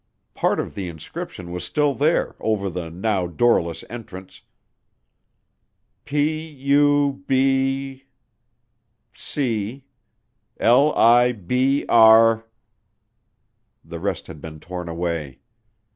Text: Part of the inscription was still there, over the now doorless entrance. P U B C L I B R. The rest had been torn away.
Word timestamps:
Part 0.33 0.59
of 0.59 0.73
the 0.73 0.87
inscription 0.89 1.51
was 1.51 1.63
still 1.63 1.93
there, 1.93 2.35
over 2.39 2.71
the 2.71 2.89
now 2.89 3.27
doorless 3.27 3.83
entrance. 3.87 4.41
P 6.05 6.39
U 6.49 7.21
B 7.27 8.05
C 9.13 9.85
L 10.59 10.91
I 10.97 11.33
B 11.33 11.85
R. 11.87 12.47
The 13.85 13.99
rest 13.99 14.25
had 14.25 14.41
been 14.41 14.59
torn 14.59 14.89
away. 14.89 15.37